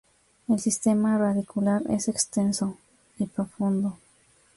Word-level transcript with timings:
El 0.49 0.59
sistema 0.59 1.19
radicular 1.19 1.83
es 1.87 2.07
extenso 2.07 2.75
y 3.19 3.27
profundo. 3.27 3.99